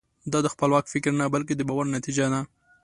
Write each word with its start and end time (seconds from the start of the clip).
دا 0.31 0.39
د 0.43 0.47
خپلواک 0.53 0.85
فکر 0.93 1.11
نه 1.19 1.25
بلکې 1.33 1.53
د 1.55 1.61
باور 1.69 1.85
نتیجه 1.95 2.25
ده. 2.33 2.41